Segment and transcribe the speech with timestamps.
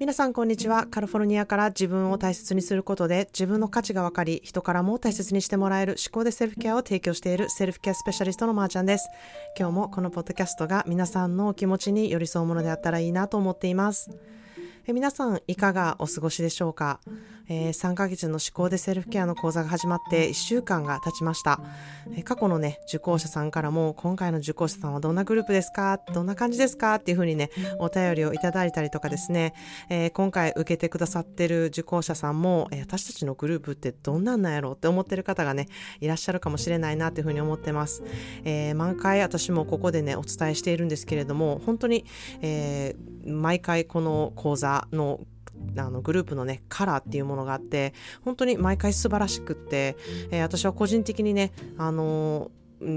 [0.00, 0.86] 皆さんこんにちは。
[0.86, 9.06] カリフォルニアから自分を大切にすることで自分の価値が分かり、人からも大切にしてもらえる思考でセルフケアを提供しているセルフケアスペシャリストのまーちゃんです。
[9.58, 14.10] 今日もこのポッドキャストが皆さんのお気持ちに寄り添うものであったらいいなと思っています。
[14.86, 17.00] え皆さんいかがお過ごしでしょうか、
[17.50, 21.60] えー、3ヶ月の思考でセルフケアの講座が始まって1週間が経ちました、
[22.12, 26.00] えー、過去のね受講者さんからも今回の受講者さんはどんなグループですか？
[26.14, 26.94] どんな感じですか？
[26.94, 29.54] っていうふうにねお便りをいただいたりとかですね、
[29.88, 35.66] えー、今回受けてくださってる受講者さんも、え私たちのグループってどんなんなんやろうって思ってる方がね
[36.00, 38.04] いらっしゃるかもしれないなっていうふうに思ってます、
[38.44, 42.04] え毎回私もここでねお伝えしているんですけれども本当に、
[42.42, 42.94] え
[43.26, 45.20] 毎回この講座の
[45.76, 49.96] あのグループのねカラーっていうものがあって本当に毎回素晴らしくって、
[50.30, 52.50] えー、私は個人的にねあの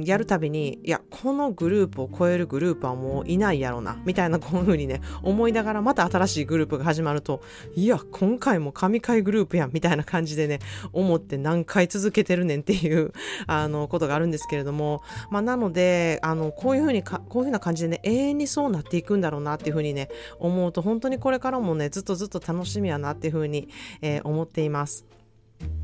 [0.05, 7.41] やるたびに、いや、このグループを超えるグループはもういないやろな、みたいなこういうふうにね、思いながらまた新しいグループが始まると、
[7.75, 10.59] いや、今回も神回グループやん、みたいな感じでね、
[10.93, 13.12] 思って何回続けてるねんっていう、
[13.48, 20.09] あの、ことがあるんですけれども、まあ、なので、あの、こういうふうにか、こういうふうな感じでね、永遠にそうなっていくんだろうなっていうふうにね、
[20.40, 23.68] 思うと、本当にこれからもね、ずっとずっと楽しみやなっていうふうに、
[24.01, 25.05] えー、思っています。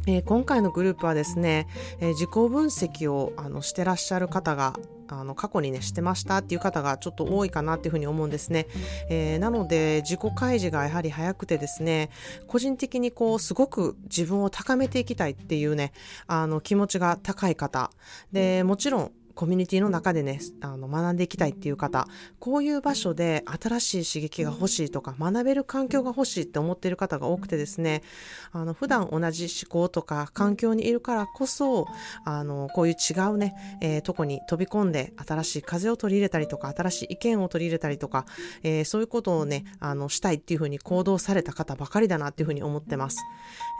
[0.10, 1.68] えー、今回のグループはですね、
[2.00, 4.74] えー、自己分析をあのしてらっしゃる方が
[5.08, 8.66] あの過去にねしてましたっていう方がちょっと多いかなっていうふうに思うんですね、
[9.10, 12.10] えー、なので自己開示がやはり早くてですね
[12.48, 15.92] 個人的にこうすごく自分を高めていきたいっていうね
[16.26, 17.92] あの気持ちが高い方。
[18.32, 22.09] でもちろんコミュニティの中でね、あの、学んでいきたいっていう方、
[22.40, 28.04] こういう場所で新しい刺激が欲しいとか、学べる環境が欲しいって思っている方が多くてですね、
[28.52, 31.88] あの、普段同じ思考とか環境にいるからこそ、
[32.26, 38.26] あの、こういう違うね、えー、とこに飛び込んで、新しい風を取り入れたりとか、新しい意見を取り入れたりとか、
[38.64, 43.20] えー、そういうことをね、あの、したいっていうふうに行動された方ばかりだなっていうふうに思ってます。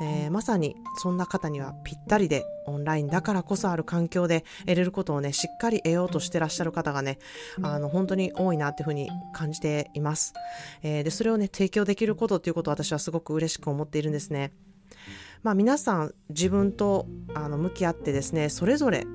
[0.02, 7.20] えー、まさに、そんな方にはぴったりで、オンラインだからこそある環境で得れることをね、しっかり得ようとしてらっしゃる方がね、
[7.62, 10.34] あの、本当に多いなっていうふうに感じています。
[10.84, 14.52] えー、で、それをね、提供できることっていうことを私はすごく嬉しく思っているんですね。
[15.42, 19.06] まあ皆さん自分とあの向き合ってですね、それぞれ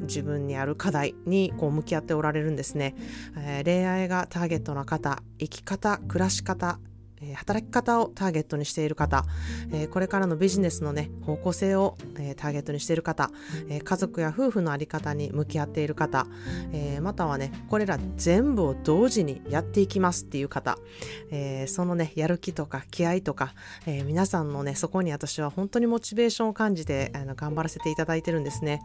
[0.00, 2.94] 自分にある課題にこう向き合っておられるんですね、
[3.36, 6.78] えー、恋愛がターゲットの方生き方暮らし方
[7.22, 9.24] え働き方をターゲットにしている方、
[9.72, 13.30] えこれからのビジネスのね、方向性を、えターゲットにしている方、
[13.68, 16.26] え家族や夫婦のあり方に向き合っている方、
[16.72, 20.78] えまたはね、これら全部を同時にやっていきますっていう方、
[21.30, 23.54] えそのね、やる気とか気合とか、
[23.86, 28.80] え皆さんのね、そこに私は本当にモチベーションを感じてあの頑張らせていただいてるんですね。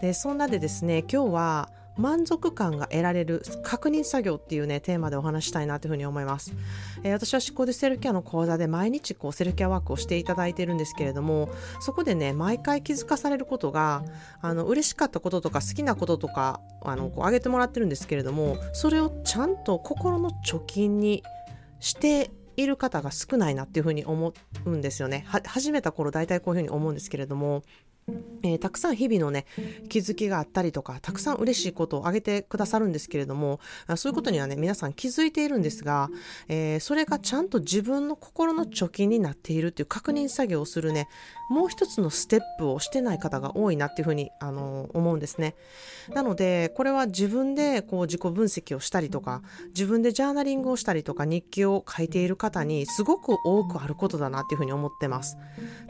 [0.00, 6.54] で、そんなでですね、今日は満足感が得られる確認作業っていうねテーマでお話したいなというふうに思います、
[7.02, 11.50] えー、私は執行でセルフケアの講座で毎日こうセルフケアワークをしていただいてるんですけれども
[11.80, 14.04] そこでね毎回気づかされることが
[14.40, 21.22] あの嬉しかったこととか好きなこととかあのこう挙げてもらってるんですけれどもそれをちゃんと心の貯金に
[21.80, 24.34] している方が少ないなっていうふうに思
[24.64, 25.24] うんですよね。
[25.28, 27.62] 始めた頃大体こういうふうに思うんですけれども
[28.42, 29.46] えー、たくさん日々のね、
[29.88, 33.60] 気づきがあったりとか、たくさん嬉しいことを挙げてくださるんですけれども、
[33.96, 36.10] そういうことにはね、皆さん気づいているんですが、
[36.48, 41.08] えー、それがちゃんと自分の心の貯金になっているっていう確認作業をするね、
[41.50, 45.54] もう一つのステップをしてない方が多いなっていうふうに、あのー、思うんですね。
[46.12, 55.36] なので、これは自分でこう自己分析をしたりとか、自分でジャーナリングをしたりとか、日記を書いている方にすごく多くあることだなっていうふうに思ってます。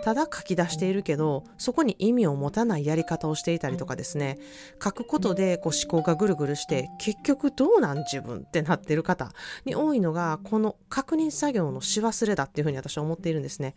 [0.02, 4.38] ただ書き出しているけど、そこに意味を持たないやり方をしていたりとかですね
[4.82, 9.32] 書くことでこう思考がぐるぐるして結局どうなん自分ってなってる方
[9.64, 13.74] に多いのがこの確認作業のし忘れだっていうふうに私は思っているんですね。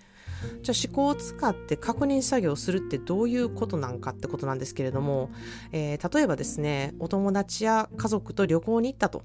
[0.63, 5.29] じゃあ思考を使って確認作業をするってどういうことなんかってことなんですけれども、
[5.71, 9.23] えー、例えばですねお友達や家族と旅行に行ったと、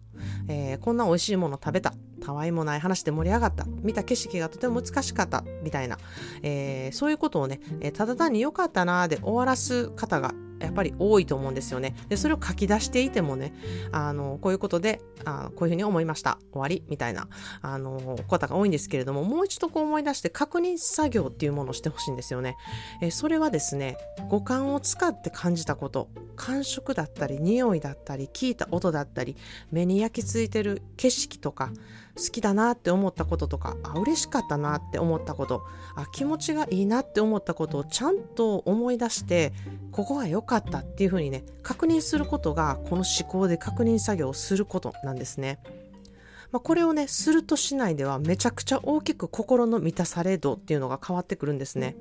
[0.49, 1.95] えー、こんな美味しいもの食べた
[2.27, 5.97] たわいもない話で盛り上がった見た景色がとても難しかったみたいな、
[6.43, 11.95] えー、そういうことをね、えただ単に良かったなーで終わらす方がやっぱり多いと思うんですよね。
[12.09, 13.53] で、それを書き出していてもね、
[13.93, 16.39] あの、こういうことで、あこういうふうに思いました。
[16.53, 17.29] 終わりみたいな、
[17.63, 22.57] あの、方が多いんですけれども、もう一度こう思い出して確認作業っていうものをしてほしいんですよね。
[23.03, 29.37] えそれはですね、五感を使って感じたこと、感触だったり、匂いだったり、聞いた音だったり、
[29.71, 31.71] 目に焼き付いてる景色とか、
[32.17, 35.63] 好きだなって思ったこととか、あ、嬉しかったなって思ったこと、
[35.95, 39.53] あ、気持ちがいいなって思ったことをちゃんと思い出して、
[39.93, 45.59] ここが良かったっていうふうにね、確認することが、この思考で確認作業をすることなんですね。
[46.53, 51.97] まあ、これをねするとしないではめちゃくちゃ大きく心の満たされ度っていうのが変わってくるんですね。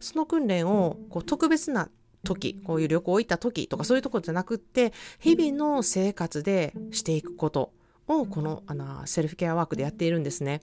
[0.00, 1.88] その訓練をこう特別な
[2.24, 7.72] 時こういう旅行行った時とかそういうところじゃなくって日々の生活でしていくこと
[8.08, 10.60] をこのあのセルフケアワークでやっているんですね。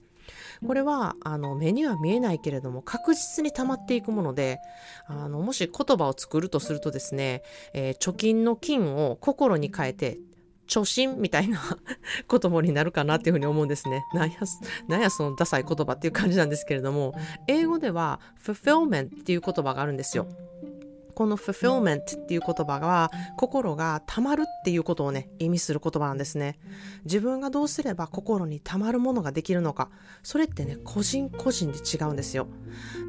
[0.64, 4.60] これはあの目には見えないけれども確実に溜まっていくもので
[5.06, 7.42] あのもし言葉を作るとするとですね、
[7.74, 10.18] えー、貯金の金を心に変えて
[10.70, 11.60] 貯金みたいな
[12.30, 14.04] 言葉になるかなっていうふうに思うんですね。
[14.14, 14.36] なんや、
[14.86, 17.12] なんやそのダサい言葉っていう感じなんですけれども、
[17.48, 20.28] 英語では fulfillment っていう言葉があるんですよ。
[21.14, 26.58] この fulfillment っていう言葉は心が溜まるっていうことをね意味する言葉なんですね。
[27.04, 29.90] 自分がどうすれば心に溜まるものができるのか。
[30.22, 32.46] それってね個人個人で違うんですよ。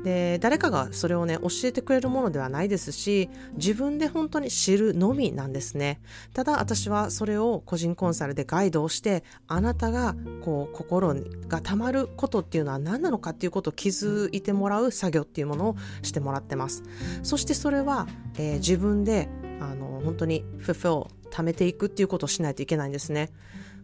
[0.04, 6.02] で誰かがそれをね教えてくれるものではないですし自分で本当に知るのみなんですね。
[6.34, 11.16] ただ私はそれを個人コンサルでガイドをしてあなたがこう心
[11.48, 16.84] が溜まることっていうのは何なのかっていうことを気づいてもらう作業っていうものをしてもらってます。
[17.24, 18.01] そしてそれは
[18.38, 23.32] えー、自分であの本当に fulfill 貯めていくっていうことをしないといけないんですね。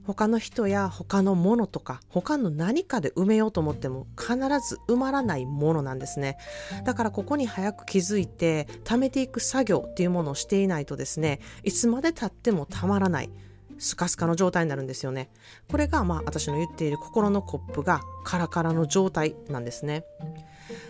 [0.07, 4.35] 他の人や他のものとか他の何かで埋めようと思っても必
[4.65, 6.37] ず埋まらないものなんですね
[6.85, 13.29] だからここに早く気づいて貯めていく作業っていうものをしていないとですねいつまでたってもたまらない
[13.77, 15.29] スカスカの状態になるんですよね。
[15.69, 20.03] これがまあ私の言っている心のコップがカラカラの状態なんですね。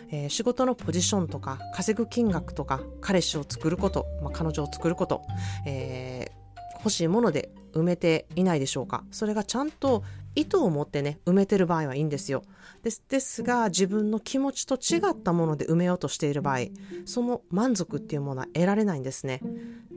[0.09, 5.21] えー、仕事のポジションとか稼ぐ金額とか彼氏を作ること、まあ、彼女を作ること、
[5.65, 9.03] えー、欲しいもので埋めていないでしょうか。
[9.11, 10.03] それがちゃんと
[10.35, 12.43] 意図を持ってね埋めてる場合はいいんですよ。
[12.83, 16.59] ですですが自分の気持ちと違ったもので埋めようとしている場合
[17.05, 19.41] その満足っていうものは得られないんですね。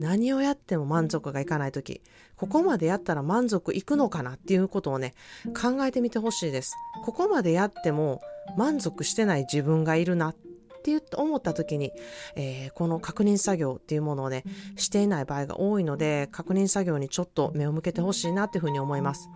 [0.01, 2.01] 何をやっても満足がいかない時
[2.35, 5.13] ここまでやったら満足いくのかなっていうことをね
[5.53, 6.73] 考えてみてほしいです。
[7.05, 8.19] ここまでやっても
[8.57, 10.35] 満足してない自分がいるなっ
[10.83, 11.91] て思った時に、
[12.35, 14.43] えー、この確認作業っていうものをね
[14.75, 19.29] していない場合が多いので確認作業にちょっと目を向けてほしいなっていうふうに思います、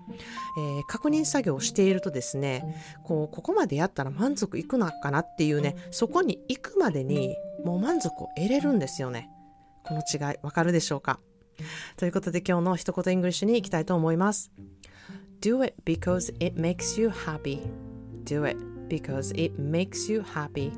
[0.58, 9.30] えー、確認作業をしているとですねこうここまでやったら満足いくのかなっていうねそこに行くまでにもう満足を得れるんですよね。
[9.88, 11.20] この違いわかるでしょうか？
[11.96, 14.52] ということで今日の一言イングリッシュに行きたいと思います。
[15.42, 17.62] Do it because it makes you happy.
[18.24, 18.58] Do it
[18.90, 20.72] because it makes you happy.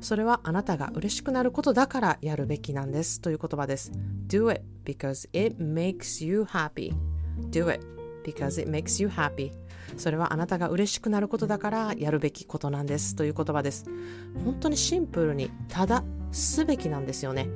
[0.00, 3.20] それはあなたが嬉しくなることだからやるべきなんです。
[3.20, 3.92] という言葉です。
[4.26, 6.94] Do it because it makes you happy.
[7.50, 7.86] Do it
[8.24, 9.52] because it makes you happy.
[9.96, 13.14] それはあなたが嬉しくなることだからやるべきことなんです。
[13.14, 13.84] という言葉です。
[14.44, 16.02] 本当にシンプルにただ
[16.32, 17.48] すべきなんですよね。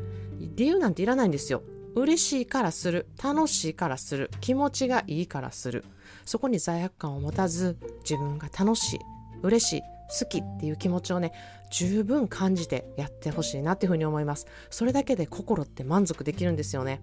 [0.59, 1.63] 理由なんていらないんですよ。
[1.95, 3.07] 嬉しいからする。
[3.23, 4.29] 楽しいからする。
[4.41, 5.85] 気持ちがいいからする。
[6.25, 8.99] そこに罪悪感を持たず自分が楽しい
[9.43, 9.83] 嬉しい
[10.21, 11.33] 好きっていう気持ちをね
[11.71, 14.47] 十分感じてやってほしいなっていうふうに思います。
[14.69, 17.03] それだけで心って満足できるんですよね。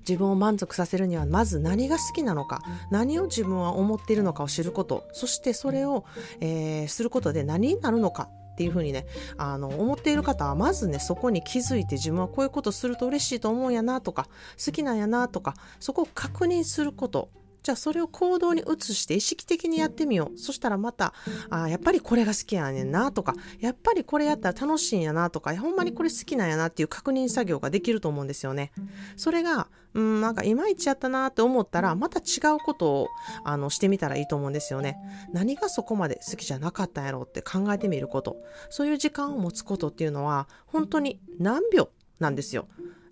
[0.00, 2.60] 自分を満足させるにはまず何が好きなのか
[2.90, 5.06] 何を自分は思っているのかを知ること。
[5.12, 6.04] そしてそれを、
[6.40, 8.28] えー、することで何になるのか。
[8.62, 9.06] っていうふうにね
[9.36, 14.28] あの思っている方はまずねそこに気づいて自分はこういうことすると嬉しいと思うんやなとか
[14.64, 17.28] 好きなんやなとかそこを確認すること。
[17.62, 20.38] じゃあそれを行動に移して意識的にやってみよう。
[20.38, 21.14] そしたらまた、
[21.50, 28.72] あやっぱりこれが好きやねんなとか、やっぱりこれやったら楽しいんやなとか、ほんまにこれ好きなんやなっていう確認作業ができると思うんですよね。
[29.16, 33.08] それが、うん、なんかいまいちやったなって思ったら、また違うことを
[33.44, 34.96] あのしてみたらいいと思うんですよね。
[35.32, 38.36] 何がそこまで好きじゃなかったんやろうって考えてみること。
[38.70, 42.66] そういう時間を持つことっていうのは、本当に何秒なんですよ。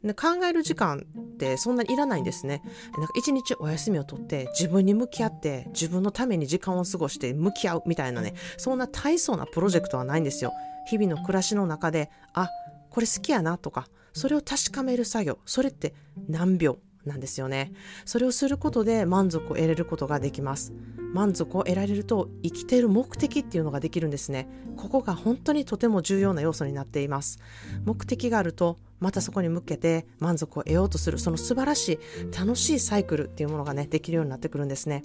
[0.04, 2.62] で考える時間ってそんなにいらないんですね。
[2.96, 10.52] なんか一日お休みを取って自分に向き合って自分のために時間を過ごして向き合うみたいなね、そんな大層なプロジェクトはないんですよ。
[10.88, 12.48] 日々の暮らしの中で、あ、
[12.88, 15.94] これ好きやなとか、それを確かめる作業、それって
[16.28, 17.72] 何秒なんですよね。
[18.04, 20.72] それをすることで満足を得れることができます。
[21.12, 24.48] 満足を得られると生きている目的っていうのができるんですね。
[24.76, 27.38] ここが本当にとても重要な要素になっています。
[27.84, 31.98] 目的があるとまたそこに向けて満足を得ようとするその素晴らし
[32.32, 35.04] い楽しいサイクルっていうものがねできるようになってくるんですね。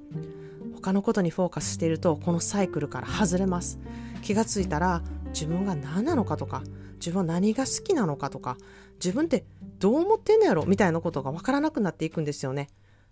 [0.75, 3.79] 他のことにフォーカスしているとこのサイクルから外れます。
[4.21, 6.61] 気がついたら自分が何なのかとか
[6.95, 8.57] 自分は何が好きなのかとか
[8.95, 9.45] 自分って
[9.79, 12.69] どう思ってんのやろみたいなことが分からなくなっていくんですよね。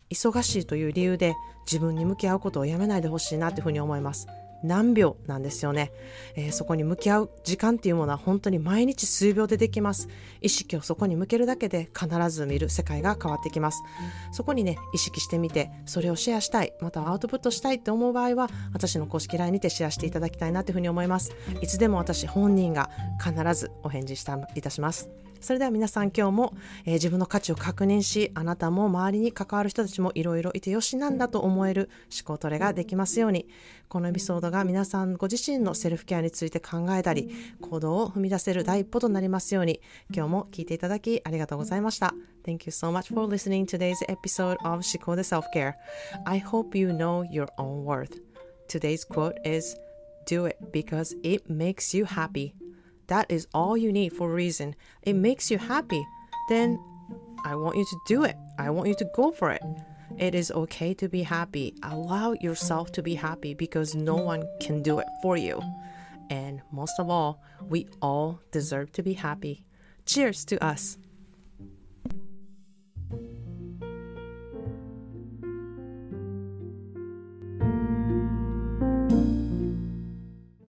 [0.10, 1.36] 忙しいという理由で
[1.66, 4.28] 自分に向き合うことをやめないでほしいなというふうに思います。
[4.63, 5.91] 何秒なんですよね、
[6.36, 10.08] えー、そこに向き合う時間っていうものは本当に毎日数秒でできます。
[10.41, 13.84] 意識をそこに向けるだけで必ず見る世界が変わってきます。
[14.32, 21.34] そこにね意識してみてそれをシェアしたいまたはアウトプットしたいって思う場合は私の公式 LINE にてシェアしていただきたいなというふうに思います。
[21.62, 22.89] いつでも私本人が
[23.24, 25.10] 必ずお返事したいたします。
[25.44, 26.54] それでは皆さん今日も、
[26.86, 33.46] えー、自分の価値を確認しあなたも周りに関わる人たちもいろいろいてよしなんだと思える思考トレができますように
[33.90, 39.82] このエピソードが皆さんご自身のセルフケアについて考えたり行動を踏み出せる第一歩となりますように
[40.16, 42.14] 今日も聞いていただきありがとうございました。
[42.46, 45.74] Thank you so much for listening today's episode of 思考で Self-Care.
[46.24, 48.22] I hope you know your own worth.
[48.70, 49.76] Today's quote is
[50.26, 52.62] Do it because it makes you happy.
[53.08, 54.76] That is all you need for a reason.
[55.02, 56.06] It makes you happy.
[56.50, 56.80] Then
[57.46, 58.36] I want you to do it.
[58.58, 59.62] I want you to go for it.
[60.18, 61.74] It is okay to be happy.
[61.84, 65.62] Allow yourself to be happy because no one can do it for you.
[66.30, 69.66] And most of all, we all deserve to be happy.
[70.06, 70.98] Cheers to us.